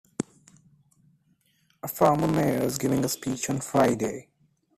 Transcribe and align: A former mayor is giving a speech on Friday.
A 1.83 1.87
former 1.87 2.25
mayor 2.25 2.63
is 2.63 2.79
giving 2.79 3.05
a 3.05 3.07
speech 3.07 3.47
on 3.51 3.59
Friday. 3.61 4.29